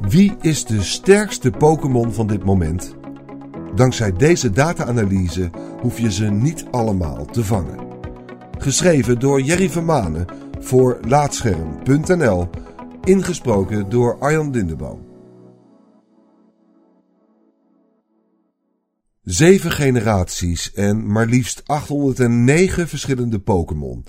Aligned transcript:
Wie 0.00 0.36
is 0.40 0.64
de 0.64 0.82
sterkste 0.82 1.50
Pokémon 1.50 2.12
van 2.12 2.26
dit 2.26 2.44
moment? 2.44 2.94
Dankzij 3.74 4.12
deze 4.12 4.50
data-analyse 4.50 5.50
hoef 5.80 5.98
je 5.98 6.12
ze 6.12 6.24
niet 6.24 6.64
allemaal 6.70 7.24
te 7.24 7.44
vangen. 7.44 7.78
Geschreven 8.58 9.20
door 9.20 9.42
Jerry 9.42 9.70
Vermanen 9.70 10.26
voor 10.60 10.98
Laatscherm.nl. 11.08 12.50
Ingesproken 13.04 13.88
door 13.88 14.18
Arjan 14.18 14.50
Lindeboom. 14.50 15.10
Zeven 19.22 19.70
generaties 19.70 20.72
en 20.72 21.12
maar 21.12 21.26
liefst 21.26 21.62
809 21.66 22.88
verschillende 22.88 23.40
Pokémon. 23.40 24.04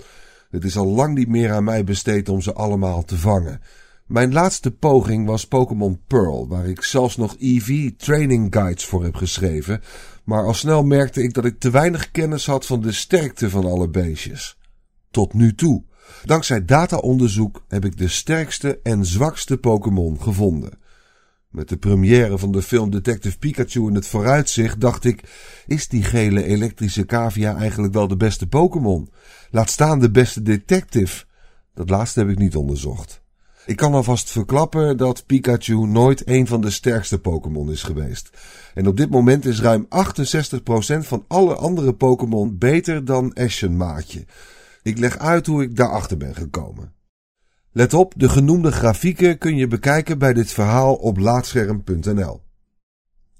Het 0.50 0.64
is 0.64 0.76
al 0.76 0.86
lang 0.86 1.14
niet 1.14 1.28
meer 1.28 1.52
aan 1.52 1.64
mij 1.64 1.84
besteed 1.84 2.28
om 2.28 2.40
ze 2.40 2.52
allemaal 2.52 3.04
te 3.04 3.16
vangen. 3.16 3.60
Mijn 4.04 4.32
laatste 4.32 4.70
poging 4.70 5.26
was 5.26 5.46
Pokémon 5.46 6.00
Pearl, 6.06 6.48
waar 6.48 6.66
ik 6.66 6.82
zelfs 6.82 7.16
nog 7.16 7.36
EV 7.38 7.90
training 7.96 8.54
guides 8.54 8.84
voor 8.84 9.04
heb 9.04 9.14
geschreven, 9.14 9.82
maar 10.24 10.44
al 10.44 10.54
snel 10.54 10.82
merkte 10.82 11.22
ik 11.22 11.34
dat 11.34 11.44
ik 11.44 11.58
te 11.58 11.70
weinig 11.70 12.10
kennis 12.10 12.46
had 12.46 12.66
van 12.66 12.80
de 12.80 12.92
sterkte 12.92 13.50
van 13.50 13.64
alle 13.64 13.88
beestjes. 13.88 14.58
Tot 15.10 15.32
nu 15.32 15.54
toe. 15.54 15.84
Dankzij 16.24 16.64
dataonderzoek 16.64 17.64
heb 17.68 17.84
ik 17.84 17.98
de 17.98 18.08
sterkste 18.08 18.80
en 18.82 19.04
zwakste 19.04 19.56
Pokémon 19.56 20.20
gevonden. 20.20 20.78
Met 21.48 21.68
de 21.68 21.76
première 21.76 22.38
van 22.38 22.52
de 22.52 22.62
film 22.62 22.90
Detective 22.90 23.38
Pikachu 23.38 23.86
in 23.88 23.94
het 23.94 24.06
vooruitzicht 24.06 24.80
dacht 24.80 25.04
ik: 25.04 25.22
is 25.66 25.88
die 25.88 26.02
gele 26.02 26.44
elektrische 26.44 27.06
cavia 27.06 27.56
eigenlijk 27.56 27.94
wel 27.94 28.08
de 28.08 28.16
beste 28.16 28.46
Pokémon? 28.46 29.10
Laat 29.50 29.70
staan 29.70 30.00
de 30.00 30.10
beste 30.10 30.42
detective. 30.42 31.24
Dat 31.74 31.90
laatste 31.90 32.20
heb 32.20 32.28
ik 32.28 32.38
niet 32.38 32.56
onderzocht. 32.56 33.23
Ik 33.66 33.76
kan 33.76 33.94
alvast 33.94 34.30
verklappen 34.30 34.96
dat 34.96 35.26
Pikachu 35.26 35.86
nooit 35.86 36.28
een 36.28 36.46
van 36.46 36.60
de 36.60 36.70
sterkste 36.70 37.18
Pokémon 37.18 37.70
is 37.70 37.82
geweest. 37.82 38.30
En 38.74 38.86
op 38.86 38.96
dit 38.96 39.10
moment 39.10 39.44
is 39.46 39.60
ruim 39.60 39.86
68% 39.88 39.88
van 40.98 41.24
alle 41.28 41.54
andere 41.54 41.94
Pokémon 41.94 42.58
beter 42.58 43.04
dan 43.04 43.32
Ashen 43.32 43.76
Maatje. 43.76 44.24
Ik 44.82 44.98
leg 44.98 45.18
uit 45.18 45.46
hoe 45.46 45.62
ik 45.62 45.76
daarachter 45.76 46.16
ben 46.16 46.34
gekomen. 46.34 46.92
Let 47.72 47.94
op, 47.94 48.12
de 48.16 48.28
genoemde 48.28 48.72
grafieken 48.72 49.38
kun 49.38 49.56
je 49.56 49.66
bekijken 49.66 50.18
bij 50.18 50.32
dit 50.32 50.50
verhaal 50.50 50.94
op 50.94 51.18
laatscherm.nl. 51.18 52.43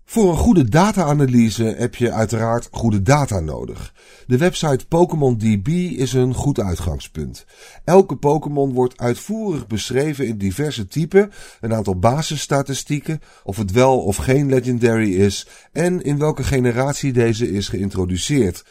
Voor 0.05 0.31
een 0.31 0.37
goede 0.37 0.69
data-analyse 0.69 1.65
heb 1.65 1.95
je 1.95 2.13
uiteraard 2.13 2.69
goede 2.71 3.03
data 3.03 3.41
nodig. 3.41 3.95
De 4.27 4.37
website 4.37 4.87
PokémonDB 4.87 5.69
is 5.69 6.13
een 6.13 6.35
goed 6.35 6.61
uitgangspunt. 6.61 7.47
Elke 7.85 8.17
Pokémon 8.17 8.73
wordt 8.73 9.01
uitvoerig 9.01 9.67
beschreven 9.67 10.27
in 10.27 10.39
diverse 10.39 10.87
typen, 10.87 11.33
een 11.61 11.75
aantal 11.75 11.99
basisstatistieken, 11.99 13.21
of 13.45 13.57
het 13.57 13.71
wel 13.71 13.99
of 13.99 14.17
geen 14.17 14.49
legendary 14.49 15.15
is 15.15 15.47
en 15.73 16.03
in 16.03 16.19
welke 16.19 16.45
generatie 16.45 17.13
deze 17.13 17.51
is 17.51 17.69
geïntroduceerd. 17.69 18.65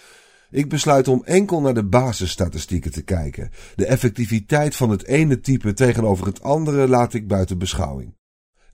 Ik 0.52 0.70
besluit 0.70 1.08
om 1.08 1.24
enkel 1.26 1.62
naar 1.62 1.74
de 1.74 1.86
basisstatistieken 1.86 2.92
te 2.92 3.04
kijken. 3.04 3.52
De 3.76 3.86
effectiviteit 3.86 4.76
van 4.76 4.90
het 4.90 5.06
ene 5.06 5.40
type 5.40 5.74
tegenover 5.74 6.26
het 6.26 6.42
andere 6.42 6.88
laat 6.88 7.14
ik 7.14 7.28
buiten 7.28 7.58
beschouwing. 7.58 8.14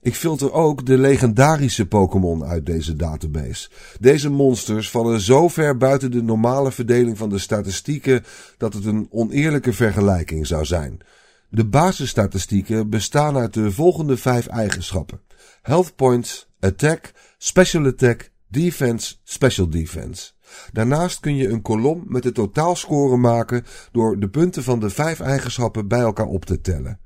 Ik 0.02 0.14
filter 0.14 0.52
ook 0.52 0.86
de 0.86 0.98
legendarische 0.98 1.86
Pokémon 1.86 2.44
uit 2.44 2.66
deze 2.66 2.96
database. 2.96 3.68
Deze 3.98 4.30
monsters 4.30 4.90
vallen 4.90 5.20
zo 5.20 5.48
ver 5.48 5.76
buiten 5.76 6.10
de 6.10 6.22
normale 6.22 6.72
verdeling 6.72 7.18
van 7.18 7.28
de 7.28 7.38
statistieken 7.38 8.24
dat 8.56 8.74
het 8.74 8.84
een 8.84 9.08
oneerlijke 9.10 9.72
vergelijking 9.72 10.46
zou 10.46 10.64
zijn. 10.64 11.00
De 11.48 11.64
basisstatistieken 11.64 12.90
bestaan 12.90 13.36
uit 13.36 13.54
de 13.54 13.72
volgende 13.72 14.16
vijf 14.16 14.46
eigenschappen: 14.46 15.20
Health 15.62 15.96
Points, 15.96 16.48
Attack, 16.60 17.12
Special 17.38 17.86
Attack, 17.86 18.30
Defense, 18.48 19.14
Special 19.24 19.70
Defense. 19.70 20.30
Daarnaast 20.72 21.20
kun 21.20 21.36
je 21.36 21.48
een 21.48 21.62
kolom 21.62 22.04
met 22.06 22.22
de 22.22 22.32
totaalscore 22.32 23.16
maken 23.16 23.64
door 23.92 24.20
de 24.20 24.28
punten 24.28 24.62
van 24.62 24.80
de 24.80 24.90
vijf 24.90 25.20
eigenschappen 25.20 25.88
bij 25.88 26.00
elkaar 26.00 26.26
op 26.26 26.44
te 26.44 26.60
tellen. 26.60 27.00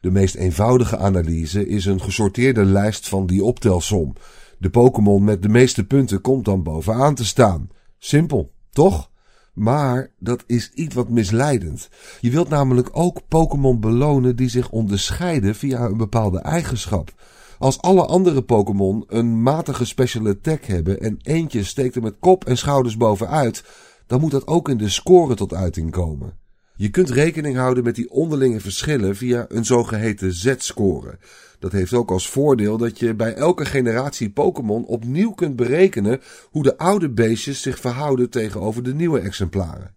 De 0.00 0.10
meest 0.10 0.34
eenvoudige 0.34 0.96
analyse 0.96 1.66
is 1.66 1.84
een 1.84 2.00
gesorteerde 2.00 2.64
lijst 2.64 3.08
van 3.08 3.26
die 3.26 3.44
optelsom. 3.44 4.12
De 4.58 4.70
Pokémon 4.70 5.24
met 5.24 5.42
de 5.42 5.48
meeste 5.48 5.84
punten 5.84 6.20
komt 6.20 6.44
dan 6.44 6.62
bovenaan 6.62 7.14
te 7.14 7.24
staan. 7.24 7.68
Simpel, 7.98 8.52
toch? 8.70 9.10
Maar 9.54 10.10
dat 10.18 10.44
is 10.46 10.70
iets 10.74 10.94
wat 10.94 11.08
misleidend. 11.08 11.88
Je 12.20 12.30
wilt 12.30 12.48
namelijk 12.48 12.88
ook 12.92 13.28
Pokémon 13.28 13.80
belonen 13.80 14.36
die 14.36 14.48
zich 14.48 14.70
onderscheiden 14.70 15.54
via 15.54 15.84
een 15.84 15.96
bepaalde 15.96 16.38
eigenschap. 16.38 17.14
Als 17.58 17.80
alle 17.80 18.06
andere 18.06 18.42
Pokémon 18.42 19.04
een 19.06 19.42
matige 19.42 19.84
special 19.84 20.26
attack 20.26 20.64
hebben 20.64 21.00
en 21.00 21.18
eentje 21.22 21.64
steekt 21.64 21.96
er 21.96 22.02
met 22.02 22.16
kop 22.20 22.44
en 22.44 22.58
schouders 22.58 22.96
bovenuit, 22.96 23.64
dan 24.06 24.20
moet 24.20 24.30
dat 24.30 24.46
ook 24.46 24.68
in 24.68 24.76
de 24.76 24.88
score 24.88 25.34
tot 25.34 25.54
uiting 25.54 25.90
komen. 25.90 26.36
Je 26.80 26.88
kunt 26.88 27.10
rekening 27.10 27.56
houden 27.56 27.84
met 27.84 27.94
die 27.94 28.10
onderlinge 28.10 28.60
verschillen 28.60 29.16
via 29.16 29.46
een 29.48 29.64
zogeheten 29.64 30.32
Z-score. 30.32 31.18
Dat 31.58 31.72
heeft 31.72 31.92
ook 31.92 32.10
als 32.10 32.28
voordeel 32.28 32.76
dat 32.76 32.98
je 32.98 33.14
bij 33.14 33.34
elke 33.34 33.64
generatie 33.64 34.30
Pokémon 34.30 34.84
opnieuw 34.84 35.30
kunt 35.30 35.56
berekenen 35.56 36.20
hoe 36.50 36.62
de 36.62 36.78
oude 36.78 37.10
beestjes 37.10 37.62
zich 37.62 37.78
verhouden 37.78 38.30
tegenover 38.30 38.82
de 38.82 38.94
nieuwe 38.94 39.20
exemplaren. 39.20 39.94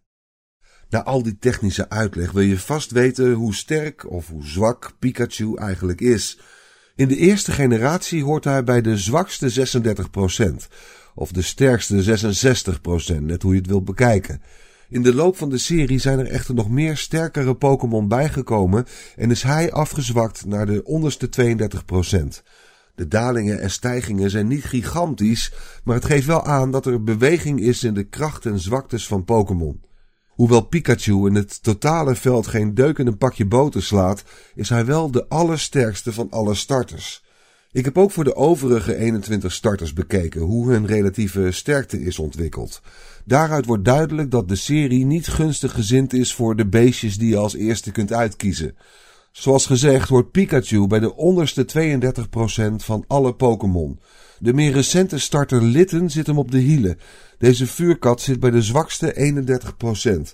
Na 0.90 1.04
al 1.04 1.24
die 1.24 1.38
technische 1.40 1.90
uitleg 1.90 2.32
wil 2.32 2.44
je 2.44 2.60
vast 2.60 2.92
weten 2.92 3.34
hoe 3.34 3.56
sterk 3.56 4.12
of 4.12 4.28
hoe 4.28 4.46
zwak 4.46 4.94
Pikachu 5.00 5.56
eigenlijk 5.56 6.02
is. 6.02 6.40
In 6.96 7.08
de 7.08 7.18
eerste 7.18 7.52
generatie 7.52 8.24
hoort 8.24 8.44
hij 8.44 8.64
bij 8.64 8.82
de 8.82 8.98
zwakste 8.98 9.68
36%, 10.64 10.68
of 11.16 11.32
de 11.32 11.42
sterkste 11.42 12.20
66%, 13.16 13.22
net 13.22 13.42
hoe 13.42 13.54
je 13.54 13.60
het 13.60 13.70
wilt 13.70 13.86
bekijken. 13.86 14.42
In 14.92 15.04
de 15.04 15.14
loop 15.14 15.38
van 15.38 15.50
de 15.50 15.58
serie 15.58 16.00
zijn 16.00 16.20
er 16.20 16.28
echter 16.28 16.56
nog 16.56 16.70
meer 16.70 16.98
sterkere 16.98 17.56
Pokémon 17.56 18.08
bijgekomen 18.08 18.86
en 19.16 19.32
is 19.32 19.44
hij 19.44 19.72
afgezwakt 19.72 20.46
naar 20.46 20.66
de 20.66 20.84
onderste 20.84 21.30
32%. 21.30 22.44
De 22.96 23.08
dalingen 23.08 23.60
en 23.60 23.72
stijgingen 23.72 24.30
zijn 24.30 24.48
niet 24.48 24.64
gigantisch, 24.64 25.54
maar 25.84 25.96
het 25.96 26.06
geeft 26.06 26.26
wel 26.26 26.46
aan 26.46 26.72
dat 26.72 26.86
er 26.86 27.04
beweging 27.04 27.60
is 27.60 27.84
in 27.84 27.94
de 27.94 28.04
kracht 28.04 28.46
en 28.46 28.60
zwaktes 28.60 29.08
van 29.08 29.24
Pokémon. 29.24 29.82
Hoewel 30.28 30.62
Pikachu 30.62 31.28
in 31.28 31.36
het 31.36 31.64
totale 31.64 32.16
veld 32.16 32.48
geen 32.48 32.74
deuk 32.74 32.98
in 32.98 33.08
een 33.08 33.18
pakje 33.18 33.46
boter 33.46 33.84
slaat, 33.84 34.24
is 34.56 34.70
hij 34.70 34.86
wel 34.86 35.12
de 35.12 35.28
allersterkste 35.28 36.14
van 36.14 36.30
alle 36.30 36.56
starters. 36.56 37.24
Ik 37.74 37.86
heb 37.86 37.98
ook 37.98 38.12
voor 38.12 38.24
de 38.24 38.36
overige 38.36 38.96
21 38.96 39.52
starters 39.52 39.94
bekeken 39.94 40.42
hoe 40.42 40.72
hun 40.72 40.86
relatieve 40.86 41.52
sterkte 41.52 42.02
is 42.02 42.20
ontwikkeld. 42.20 42.82
Daaruit 43.26 43.66
wordt 43.66 43.86
duidelijk 43.86 44.32
dat 44.32 44.48
de 44.48 44.56
serie 44.56 45.06
niet 45.06 45.28
gunstig 45.28 45.72
gezind 45.72 46.14
is 46.14 46.34
voor 46.34 46.56
de 46.56 46.68
beestjes 46.68 47.18
die 47.18 47.30
je 47.30 47.38
als 47.38 47.56
eerste 47.56 47.92
kunt 47.92 48.14
uitkiezen. 48.14 48.76
Zoals 49.32 49.66
gezegd 49.66 50.10
hoort 50.10 50.32
Pikachu 50.32 50.88
bij 50.88 51.00
de 51.00 51.16
onderste 51.16 51.66
32% 51.66 52.76
van 52.76 53.04
alle 53.08 53.34
Pokémon. 53.34 54.00
De 54.40 54.54
meer 54.54 54.72
recente 54.72 55.20
starter 55.20 55.64
Litten 55.64 56.10
zit 56.10 56.28
hem 56.28 56.38
op 56.38 56.52
de 56.52 56.60
hielen. 56.60 56.98
Deze 57.38 57.68
vuurkat 57.68 58.22
zit 58.22 58.40
bij 58.40 58.52
de 58.52 58.62
zwakste 58.62 59.34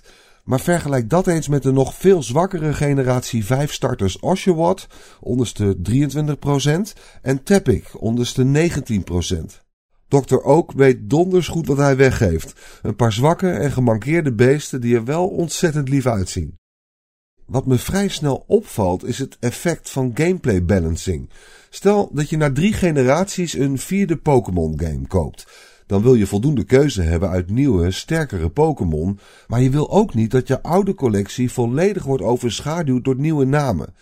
Maar 0.48 0.60
vergelijk 0.60 1.10
dat 1.10 1.26
eens 1.26 1.48
met 1.48 1.62
de 1.62 1.72
nog 1.72 1.94
veel 1.94 2.22
zwakkere 2.22 2.74
generatie 2.74 3.44
5 3.44 3.72
starters 3.72 4.18
Oshawott, 4.18 4.86
onderste 5.20 5.76
23%, 5.90 6.98
en 7.22 7.42
Tepik, 7.42 8.00
onderste 8.00 8.70
19%. 8.70 9.62
Dr. 10.08 10.36
Oak 10.36 10.72
weet 10.72 11.10
donders 11.10 11.48
goed 11.48 11.66
wat 11.66 11.76
hij 11.76 11.96
weggeeft. 11.96 12.52
Een 12.82 12.96
paar 12.96 13.12
zwakke 13.12 13.50
en 13.50 13.72
gemankeerde 13.72 14.34
beesten 14.34 14.80
die 14.80 14.94
er 14.94 15.04
wel 15.04 15.28
ontzettend 15.28 15.88
lief 15.88 16.06
uitzien. 16.06 16.58
Wat 17.46 17.66
me 17.66 17.78
vrij 17.78 18.08
snel 18.08 18.44
opvalt 18.46 19.04
is 19.04 19.18
het 19.18 19.36
effect 19.40 19.90
van 19.90 20.10
gameplay 20.14 20.64
balancing. 20.64 21.30
Stel 21.70 22.10
dat 22.12 22.30
je 22.30 22.36
na 22.36 22.52
drie 22.52 22.72
generaties 22.72 23.52
een 23.52 23.78
vierde 23.78 24.16
Pokémon 24.16 24.80
game 24.80 25.06
koopt. 25.06 25.46
Dan 25.88 26.02
wil 26.02 26.14
je 26.14 26.26
voldoende 26.26 26.64
keuze 26.64 27.02
hebben 27.02 27.28
uit 27.28 27.50
nieuwe, 27.50 27.90
sterkere 27.90 28.48
Pokémon. 28.48 29.18
Maar 29.46 29.60
je 29.60 29.70
wil 29.70 29.90
ook 29.90 30.14
niet 30.14 30.30
dat 30.30 30.48
je 30.48 30.62
oude 30.62 30.94
collectie 30.94 31.50
volledig 31.52 32.04
wordt 32.04 32.22
overschaduwd 32.22 33.04
door 33.04 33.16
nieuwe 33.16 33.44
namen. 33.44 33.94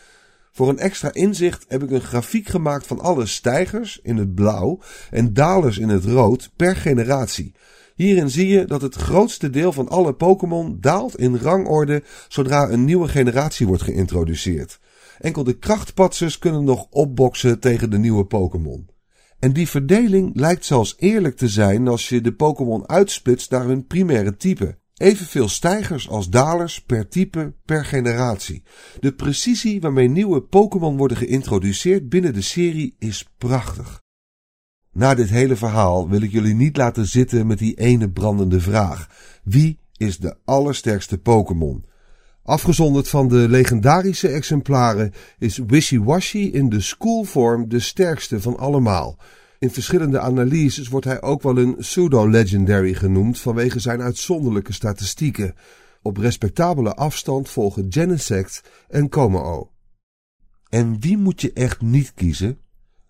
Voor 0.53 0.69
een 0.69 0.79
extra 0.79 1.13
inzicht 1.13 1.65
heb 1.69 1.83
ik 1.83 1.91
een 1.91 2.01
grafiek 2.01 2.49
gemaakt 2.49 2.87
van 2.87 3.01
alle 3.01 3.27
stijgers 3.27 4.01
in 4.03 4.17
het 4.17 4.35
blauw 4.35 4.79
en 5.11 5.33
dalers 5.33 5.79
in 5.79 5.89
het 5.89 6.05
rood 6.05 6.51
per 6.57 6.77
generatie. 6.77 7.55
Hierin 7.95 8.31
zie 8.31 8.49
je 8.49 8.65
dat 8.65 8.83
het 8.83 8.95
grootste 8.95 9.51
deel 9.51 9.73
van 9.73 9.89
alle 9.89 10.15
Pokémon 10.15 10.77
daalt 10.81 11.19
in 11.19 11.37
rangorde 11.37 12.03
zodra 12.29 12.69
een 12.71 12.85
nieuwe 12.85 13.09
generatie 13.09 13.67
wordt 13.67 13.83
geïntroduceerd. 13.83 14.79
Enkel 15.19 15.45
de 15.45 15.59
krachtpatsers 15.59 16.39
kunnen 16.39 16.65
nog 16.65 16.87
opboksen 16.91 17.59
tegen 17.61 17.91
de 17.91 17.99
nieuwe 17.99 18.25
Pokémon. 18.25 18.95
En 19.39 19.53
die 19.53 19.69
verdeling 19.69 20.31
lijkt 20.35 20.65
zelfs 20.65 20.95
eerlijk 20.99 21.37
te 21.37 21.49
zijn 21.49 21.89
als 21.89 22.09
je 22.09 22.21
de 22.21 22.33
Pokémon 22.33 22.89
uitsplitst 22.89 23.51
naar 23.51 23.65
hun 23.65 23.87
primaire 23.87 24.37
type. 24.37 24.79
Evenveel 24.97 25.49
stijgers 25.49 26.09
als 26.09 26.29
dalers 26.29 26.83
per 26.83 27.09
type 27.09 27.55
per 27.65 27.85
generatie. 27.85 28.63
De 29.01 29.13
precisie 29.13 29.81
waarmee 29.81 30.09
nieuwe 30.09 30.43
Pokémon 30.43 30.97
worden 30.97 31.17
geïntroduceerd 31.17 32.09
binnen 32.09 32.35
de 32.35 32.41
serie 32.41 32.97
is 32.99 33.29
prachtig. 33.39 34.03
Na 34.93 35.15
dit 35.15 35.29
hele 35.29 35.57
verhaal 35.57 36.09
wil 36.09 36.21
ik 36.21 36.31
jullie 36.31 36.55
niet 36.55 36.77
laten 36.77 37.07
zitten 37.07 37.47
met 37.47 37.59
die 37.59 37.75
ene 37.75 38.11
brandende 38.11 38.61
vraag. 38.61 39.11
Wie 39.45 39.79
is 39.97 40.19
de 40.19 40.37
allersterkste 40.45 41.19
Pokémon? 41.19 41.85
Afgezonderd 42.47 43.09
van 43.09 43.29
de 43.29 43.49
legendarische 43.49 44.29
exemplaren 44.29 45.13
is 45.39 45.61
Wishy-Washy 45.67 46.39
in 46.39 46.69
de 46.69 46.81
schoolvorm 46.81 47.69
de 47.69 47.81
sterkste 47.81 48.41
van 48.41 48.57
allemaal. 48.57 49.19
In 49.59 49.71
verschillende 49.71 50.21
analyses 50.21 50.89
wordt 50.89 51.07
hij 51.07 51.23
ook 51.23 51.43
wel 51.43 51.59
een 51.59 51.77
pseudo-legendary 51.77 52.95
genoemd 52.95 53.39
vanwege 53.41 53.81
zijn 53.81 54.03
uitzonderlijke 54.03 54.73
statistieken. 54.73 55.55
Op 56.03 56.17
respectabele 56.17 56.95
afstand 56.95 57.49
volgen 57.49 57.87
Genesect 57.89 58.63
en 58.89 59.09
Komao. 59.09 59.71
En 60.69 61.01
wie 61.01 61.19
moet 61.19 61.41
je 61.41 61.53
echt 61.53 61.81
niet 61.81 62.15
kiezen? 62.15 62.59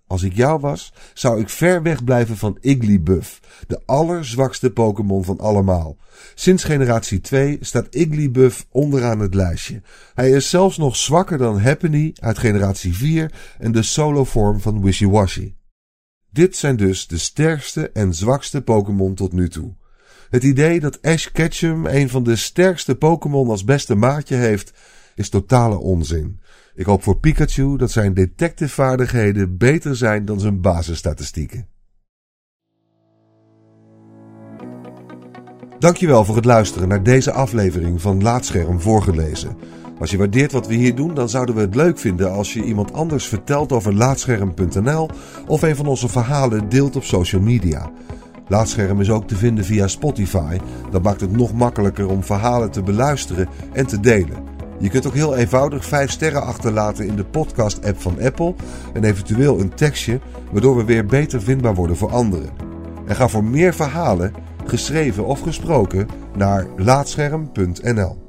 Als 0.06 0.22
ik 0.22 0.32
jou 0.32 0.60
was, 0.60 0.92
zou 1.14 1.40
ik 1.40 1.48
ver 1.48 1.82
weg 1.82 2.04
blijven 2.04 2.36
van 2.36 2.58
Igglybuff, 2.60 3.40
de 3.66 3.80
allerzwakste 3.86 4.70
Pokémon 4.70 5.24
van 5.24 5.38
allemaal. 5.38 5.96
Sinds 6.34 6.64
generatie 6.64 7.20
2 7.20 7.58
staat 7.60 7.94
Igglybuff 7.94 8.66
onderaan 8.70 9.18
het 9.18 9.34
lijstje. 9.34 9.82
Hij 10.14 10.30
is 10.30 10.50
zelfs 10.50 10.76
nog 10.76 10.96
zwakker 10.96 11.38
dan 11.38 11.60
Happiny 11.60 12.12
uit 12.14 12.38
generatie 12.38 12.96
4 12.96 13.32
en 13.58 13.72
de 13.72 13.82
solo-vorm 13.82 14.60
van 14.60 14.82
Wishy-Washy. 14.82 15.54
Dit 16.30 16.56
zijn 16.56 16.76
dus 16.76 17.06
de 17.06 17.18
sterkste 17.18 17.90
en 17.90 18.14
zwakste 18.14 18.62
Pokémon 18.62 19.14
tot 19.14 19.32
nu 19.32 19.48
toe. 19.48 19.74
Het 20.30 20.42
idee 20.42 20.80
dat 20.80 21.02
Ash 21.02 21.26
Ketchum 21.32 21.86
een 21.86 22.08
van 22.08 22.22
de 22.22 22.36
sterkste 22.36 22.94
Pokémon 22.94 23.48
als 23.48 23.64
beste 23.64 23.94
maatje 23.94 24.36
heeft, 24.36 24.72
is 25.16 25.28
totale 25.28 25.78
onzin. 25.78 26.40
Ik 26.74 26.86
hoop 26.86 27.02
voor 27.02 27.18
Pikachu 27.18 27.76
dat 27.76 27.90
zijn 27.90 28.14
detectivevaardigheden 28.14 29.56
beter 29.56 29.96
zijn 29.96 30.24
dan 30.24 30.40
zijn 30.40 30.60
basisstatistieken. 30.60 31.68
Dankjewel 35.78 36.24
voor 36.24 36.36
het 36.36 36.44
luisteren 36.44 36.88
naar 36.88 37.02
deze 37.02 37.32
aflevering 37.32 38.00
van 38.00 38.22
Laatscherm 38.22 38.80
voorgelezen. 38.80 39.56
Als 39.98 40.10
je 40.10 40.18
waardeert 40.18 40.52
wat 40.52 40.66
we 40.66 40.74
hier 40.74 40.94
doen, 40.94 41.14
dan 41.14 41.28
zouden 41.28 41.54
we 41.54 41.60
het 41.60 41.74
leuk 41.74 41.98
vinden 41.98 42.32
als 42.32 42.52
je 42.52 42.62
iemand 42.62 42.92
anders 42.92 43.26
vertelt 43.26 43.72
over 43.72 43.94
laatscherm.nl 43.94 45.10
of 45.46 45.62
een 45.62 45.76
van 45.76 45.86
onze 45.86 46.08
verhalen 46.08 46.68
deelt 46.68 46.96
op 46.96 47.04
social 47.04 47.42
media. 47.42 47.90
Laatscherm 48.48 49.00
is 49.00 49.10
ook 49.10 49.28
te 49.28 49.36
vinden 49.36 49.64
via 49.64 49.86
Spotify. 49.86 50.58
Dat 50.90 51.02
maakt 51.02 51.20
het 51.20 51.32
nog 51.32 51.52
makkelijker 51.52 52.08
om 52.08 52.24
verhalen 52.24 52.70
te 52.70 52.82
beluisteren 52.82 53.48
en 53.72 53.86
te 53.86 54.00
delen. 54.00 54.55
Je 54.78 54.88
kunt 54.88 55.06
ook 55.06 55.14
heel 55.14 55.36
eenvoudig 55.36 55.84
5 55.84 56.10
sterren 56.10 56.42
achterlaten 56.42 57.06
in 57.06 57.16
de 57.16 57.24
podcast-app 57.24 58.00
van 58.00 58.20
Apple 58.22 58.54
en 58.92 59.04
eventueel 59.04 59.60
een 59.60 59.74
tekstje, 59.74 60.20
waardoor 60.50 60.76
we 60.76 60.84
weer 60.84 61.06
beter 61.06 61.42
vindbaar 61.42 61.74
worden 61.74 61.96
voor 61.96 62.10
anderen. 62.10 62.50
En 63.06 63.16
ga 63.16 63.28
voor 63.28 63.44
meer 63.44 63.74
verhalen, 63.74 64.32
geschreven 64.64 65.26
of 65.26 65.40
gesproken, 65.40 66.08
naar 66.36 66.66
laatscherm.nl. 66.76 68.25